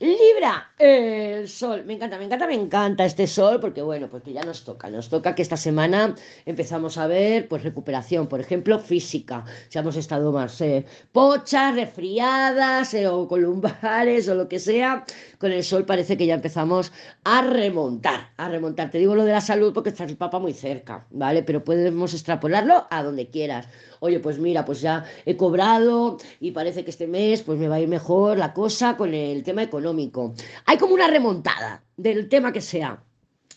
[0.00, 4.42] Libra, el sol, me encanta, me encanta, me encanta este sol porque bueno, porque ya
[4.42, 6.14] nos toca, nos toca que esta semana
[6.46, 12.94] empezamos a ver pues recuperación, por ejemplo, física, si hemos estado más eh, pochas, resfriadas
[12.94, 15.04] eh, o columbares o lo que sea,
[15.36, 16.92] con el sol parece que ya empezamos
[17.24, 18.90] a remontar, a remontar.
[18.90, 21.42] Te digo lo de la salud porque está el Papa muy cerca, ¿vale?
[21.42, 23.68] Pero podemos extrapolarlo a donde quieras.
[24.00, 27.76] Oye, pues mira, pues ya he cobrado y parece que este mes pues me va
[27.76, 30.34] a ir mejor la cosa con el tema económico.
[30.70, 33.02] Hay como una remontada del tema que sea,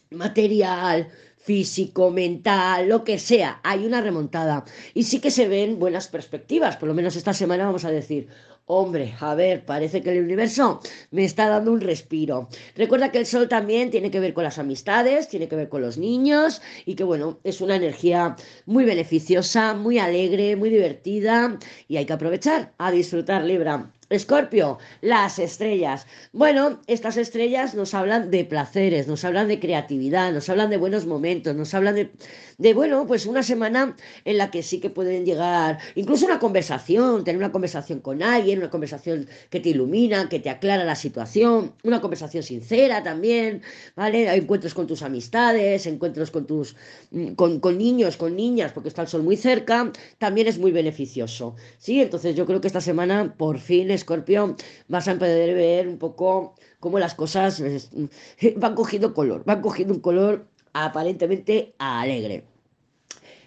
[0.10, 4.66] material, físico, mental, lo que sea, hay una remontada.
[4.96, 8.30] Y sí que se ven buenas perspectivas, por lo menos esta semana vamos a decir,
[8.66, 10.80] Hombre, a ver, parece que el universo
[11.12, 12.48] me está dando un respiro.
[12.78, 15.82] Recuerda que el sol también tiene que ver con las amistades, tiene que ver con
[15.82, 21.98] los niños y que bueno, es una energía muy beneficiosa, muy alegre, muy divertida y
[21.98, 23.92] hay que aprovechar a disfrutar Libra.
[24.14, 26.08] Escorpio, las estrellas.
[26.32, 31.06] Bueno, estas estrellas nos hablan de placeres, nos hablan de creatividad, nos hablan de buenos
[31.06, 32.12] momentos, nos hablan de,
[32.58, 37.24] de, bueno, pues una semana en la que sí que pueden llegar, incluso una conversación,
[37.24, 41.74] tener una conversación con alguien, una conversación que te ilumina, que te aclara la situación,
[41.84, 43.62] una conversación sincera también,
[43.96, 44.34] ¿vale?
[44.36, 46.76] Encuentros con tus amistades, encuentros con tus,
[47.12, 50.72] mm, con, con niños, con niñas, porque está el sol muy cerca, también es muy
[50.72, 52.02] beneficioso, ¿sí?
[52.02, 54.56] Entonces yo creo que esta semana por fin es Escorpio,
[54.88, 57.64] vas a poder ver un poco cómo las cosas
[58.58, 62.44] van cogiendo color, van cogiendo un color aparentemente alegre.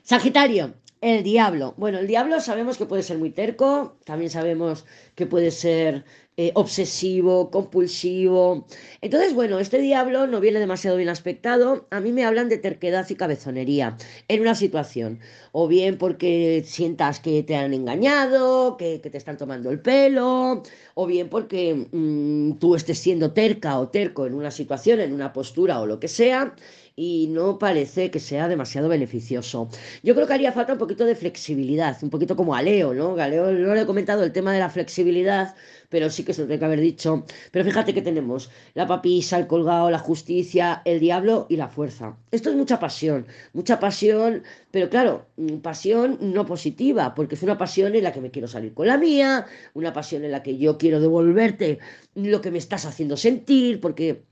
[0.03, 1.75] Sagitario, el diablo.
[1.77, 6.05] Bueno, el diablo sabemos que puede ser muy terco, también sabemos que puede ser
[6.39, 8.67] eh, obsesivo, compulsivo.
[9.01, 11.87] Entonces, bueno, este diablo no viene demasiado bien aspectado.
[11.91, 13.97] A mí me hablan de terquedad y cabezonería
[14.29, 15.21] en una situación.
[15.53, 20.63] O bien porque sientas que te han engañado, que, te están tomando el pelo,
[20.95, 25.33] o bien porque mm, tú estés siendo terca o terco en una situación, en una
[25.33, 26.55] postura o lo que sea
[26.97, 29.69] y no parece que sea demasiado beneficioso.
[30.03, 33.17] Yo creo que haría falta un poquito de flexibilidad, un poquito como a Leo, ¿no?
[33.17, 35.55] A Leo no le he comentado el tema de la flexibilidad,
[35.91, 37.25] pero sí que se lo tengo que haber dicho.
[37.53, 42.17] Pero fíjate que tenemos la papisa, el colgado, la justicia, el diablo y la fuerza.
[42.31, 47.59] Esto es mucha pasión, mucha pasión, pero claro, mm, pasión no positiva, porque es una
[47.59, 50.57] pasión en la que me quiero salir con la mía, una pasión en la que
[50.57, 51.79] yo quiero devolverte
[52.15, 54.25] lo que me estás haciendo sentir, porque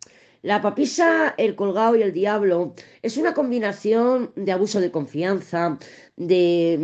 [0.45, 5.79] la papisa, el colgado y el diablo es una combinación de abuso de confianza,
[6.17, 6.77] de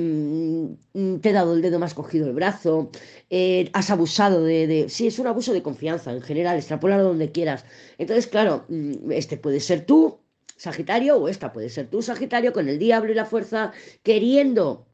[0.94, 2.90] mm, te he dado el dedo, más cogido el brazo,
[3.28, 7.66] eh, has abusado de, Sí, es un abuso de confianza en general, extrapolalo donde quieras.
[7.98, 10.20] Entonces, claro, mm, este puede ser tú,
[10.56, 13.72] Sagitario, o esta puede ser tú, Sagitario, con el diablo y la fuerza,
[14.02, 14.86] queriendo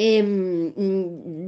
[0.00, 0.72] Em,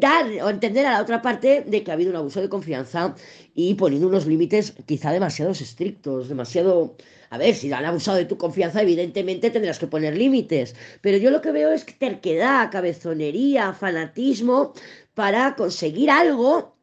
[0.05, 3.15] dar o entender a la otra parte de que ha habido un abuso de confianza
[3.55, 6.97] y poniendo unos límites quizá demasiado estrictos, demasiado...
[7.31, 10.75] A ver, si han abusado de tu confianza, evidentemente tendrás que poner límites.
[11.01, 14.73] Pero yo lo que veo es terquedad, cabezonería, fanatismo
[15.15, 16.80] para conseguir algo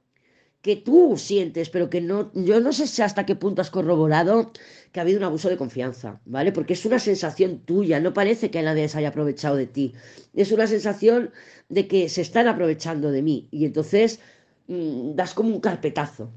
[0.61, 4.51] que tú sientes, pero que no, yo no sé si hasta qué punto has corroborado
[4.91, 6.51] que ha habido un abuso de confianza, ¿vale?
[6.51, 9.93] Porque es una sensación tuya, no parece que nadie se haya aprovechado de ti.
[10.33, 11.31] Es una sensación
[11.69, 14.19] de que se están aprovechando de mí y entonces
[14.67, 16.31] mm, das como un carpetazo.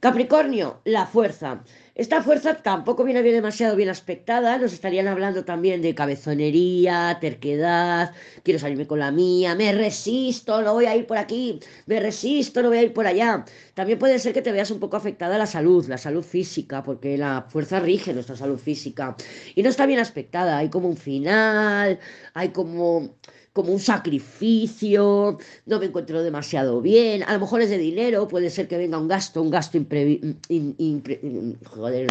[0.00, 1.62] Capricornio, la fuerza.
[1.94, 8.12] Esta fuerza tampoco viene bien demasiado bien aspectada, nos estarían hablando también de cabezonería, terquedad,
[8.44, 12.62] quiero salirme con la mía, me resisto, no voy a ir por aquí, me resisto,
[12.62, 13.44] no voy a ir por allá.
[13.74, 17.18] También puede ser que te veas un poco afectada la salud, la salud física, porque
[17.18, 19.16] la fuerza rige nuestra salud física.
[19.54, 21.98] Y no está bien aspectada, hay como un final,
[22.34, 23.16] hay como
[23.52, 28.50] como un sacrificio, no me encuentro demasiado bien, a lo mejor es de dinero, puede
[28.50, 29.78] ser que venga un gasto, un gasto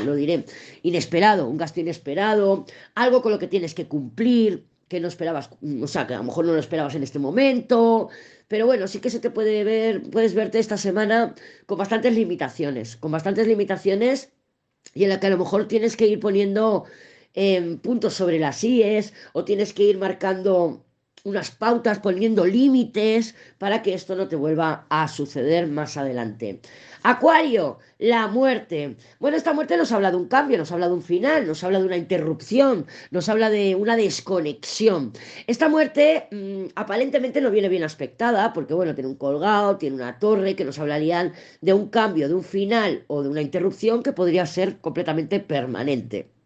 [0.05, 0.45] lo diré,
[0.83, 5.49] inesperado, un gasto inesperado, algo con lo que tienes que cumplir, que no esperabas,
[5.81, 8.09] o sea, que a lo mejor no lo esperabas en este momento,
[8.47, 11.35] pero bueno, sí que se te puede ver, puedes verte esta semana
[11.67, 14.31] con bastantes limitaciones, con bastantes limitaciones
[14.93, 16.85] y en la que a lo mejor tienes que ir poniendo
[17.35, 20.83] eh, puntos sobre las IES o tienes que ir marcando
[21.23, 26.61] unas pautas, poniendo límites para que esto no te vuelva a suceder más adelante.
[27.03, 28.97] Acuario, la muerte.
[29.19, 31.79] Bueno, esta muerte nos habla de un cambio, nos habla de un final, nos habla
[31.79, 35.13] de una interrupción, nos habla de una desconexión.
[35.47, 40.19] Esta muerte mm, aparentemente no viene bien aspectada porque, bueno, tiene un colgado, tiene una
[40.19, 44.13] torre que nos hablarían de un cambio, de un final o de una interrupción que
[44.13, 46.38] podría ser completamente permanente.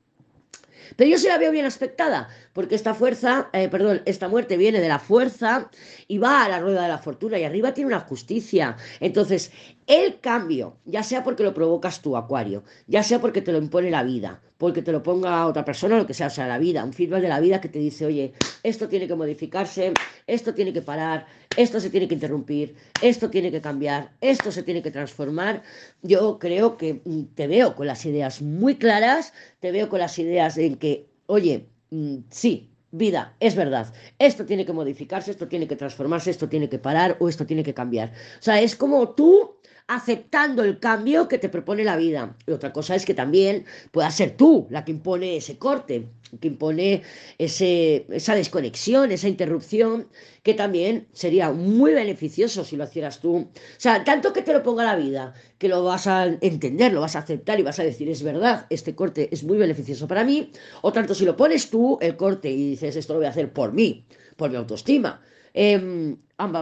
[0.95, 4.79] Pero yo sí la veo bien aspectada, porque esta fuerza, eh, perdón, esta muerte viene
[4.79, 5.69] de la fuerza
[6.07, 8.77] y va a la rueda de la fortuna y arriba tiene una justicia.
[8.99, 9.51] Entonces,
[9.87, 13.91] el cambio, ya sea porque lo provocas tú, Acuario, ya sea porque te lo impone
[13.91, 16.83] la vida, porque te lo ponga otra persona, lo que sea, o sea, la vida,
[16.83, 18.33] un feedback de la vida que te dice, oye,
[18.63, 19.93] esto tiene que modificarse,
[20.25, 21.25] esto tiene que parar,
[21.57, 25.63] esto se tiene que interrumpir, esto tiene que cambiar, esto se tiene que transformar.
[26.01, 30.17] Yo creo que mm, te veo con las ideas muy claras, te veo con las
[30.19, 35.67] ideas en que, oye, mm, sí, vida, es verdad, esto tiene que modificarse, esto tiene
[35.67, 38.11] que transformarse, esto tiene que parar o esto tiene que cambiar.
[38.39, 39.55] O sea, es como tú
[39.87, 42.35] aceptando el cambio que te propone la vida.
[42.47, 46.07] Y otra cosa es que también puedas ser tú la que impone ese corte,
[46.39, 47.03] que impone
[47.37, 50.07] ese, esa desconexión, esa interrupción,
[50.41, 53.35] que también sería muy beneficioso si lo hicieras tú.
[53.35, 57.01] O sea, tanto que te lo ponga la vida, que lo vas a entender, lo
[57.01, 60.23] vas a aceptar y vas a decir, es verdad, este corte es muy beneficioso para
[60.23, 60.51] mí,
[60.81, 63.51] o tanto si lo pones tú, el corte, y dices, esto lo voy a hacer
[63.51, 65.21] por mí, por mi autoestima
[65.53, 66.17] Em,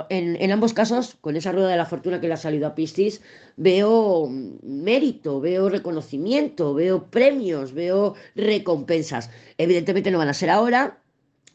[0.10, 3.22] en, ambos casos, con esa rueda de la fortuna que le ha salido a Piscis,
[3.58, 9.30] veo mérito, veo reconocimiento, veo premios, veo recompensas.
[9.58, 11.00] Evidentemente no van a ser ahora,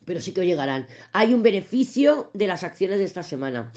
[0.05, 0.87] pero sí que llegarán.
[1.13, 3.73] Hay un beneficio de las acciones de esta semana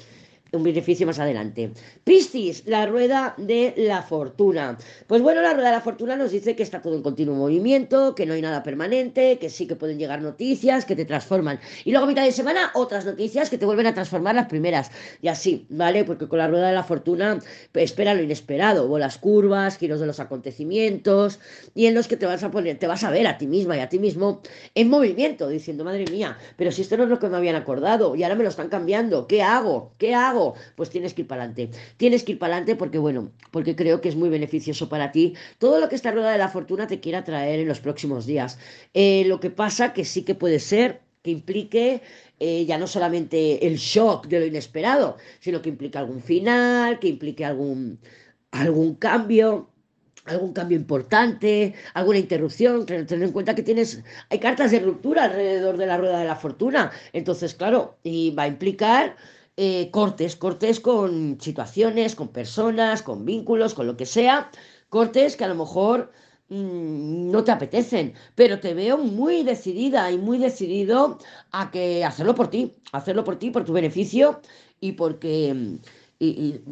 [0.52, 1.72] un beneficio más adelante.
[2.04, 4.78] Piscis, la rueda de la fortuna.
[5.06, 8.14] Pues bueno, la rueda de la fortuna nos dice que está todo en continuo movimiento,
[8.14, 11.60] que no hay nada permanente, que sí que pueden llegar noticias que te transforman.
[11.84, 14.90] Y luego a mitad de semana otras noticias que te vuelven a transformar las primeras.
[15.22, 16.04] Y así, ¿vale?
[16.04, 17.38] Porque con la rueda de la fortuna
[17.74, 21.38] espera lo inesperado, bolas curvas, giros de los acontecimientos
[21.74, 23.76] y en los que te vas a poner, te vas a ver a ti misma
[23.76, 24.40] y a ti mismo
[24.74, 28.16] en movimiento, diciendo, madre mía, pero si esto no es lo que me habían acordado
[28.16, 29.92] y ahora me lo están cambiando, ¿qué hago?
[29.98, 30.39] ¿Qué hago?
[30.76, 31.70] Pues tienes que ir para adelante.
[31.96, 35.34] Tienes que ir para adelante porque, bueno, porque creo que es muy beneficioso para ti
[35.58, 38.58] todo lo que esta rueda de la fortuna te quiera traer en los próximos días.
[38.94, 42.02] Eh, lo que pasa que sí que puede ser que implique
[42.38, 47.08] eh, ya no solamente el shock de lo inesperado, sino que implique algún final, que
[47.08, 48.00] implique algún,
[48.50, 49.68] algún cambio
[50.26, 55.76] algún cambio importante, alguna interrupción, tener en cuenta que tienes, hay cartas de ruptura alrededor
[55.76, 59.16] de la rueda de la fortuna, entonces claro, y va a implicar
[59.62, 64.50] eh, cortes, cortes con situaciones, con personas, con vínculos, con lo que sea,
[64.88, 66.12] cortes que a lo mejor
[66.48, 71.18] mm, no te apetecen, pero te veo muy decidida y muy decidido
[71.52, 74.40] a que hacerlo por ti, hacerlo por ti, por tu beneficio
[74.80, 75.52] y porque...
[75.54, 75.76] Mm,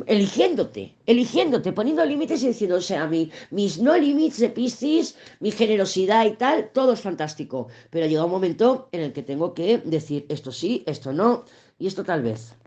[0.06, 5.50] eligiéndote, eligiéndote, poniendo límites y diciendo, o sea, mi, mis no límites de Piscis, mi
[5.50, 7.69] generosidad y tal, todo es fantástico.
[7.88, 11.44] Pero llega un momento en el que tengo que decir esto sí, esto no
[11.79, 12.58] y esto tal vez.